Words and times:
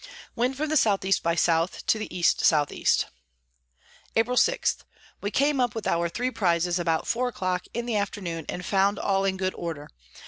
Wind 0.35 0.57
from 0.57 0.69
the 0.69 0.73
S 0.73 0.87
E 0.87 1.13
by 1.21 1.33
S. 1.33 1.83
to 1.83 1.99
the 1.99 2.07
E 2.11 2.21
S 2.21 2.35
E. 2.71 2.87
April 4.15 4.35
6. 4.35 4.77
We 5.21 5.29
came 5.29 5.59
up 5.59 5.75
with 5.75 5.85
our 5.85 6.09
three 6.09 6.31
Prizes 6.31 6.79
about 6.79 7.05
four 7.05 7.27
a 7.27 7.31
clock 7.31 7.65
in 7.71 7.85
the 7.85 7.97
Afternoon, 7.97 8.47
and 8.49 8.65
found 8.65 8.97
all 8.97 9.25
in 9.25 9.37
good 9.37 9.53
order. 9.53 9.89